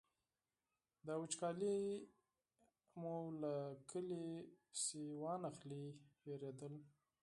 [1.07, 1.77] دا وچکالي
[2.99, 3.53] مو له
[3.91, 4.27] کلي
[4.71, 5.85] پسې وانخلي
[6.25, 6.73] وېرېدل.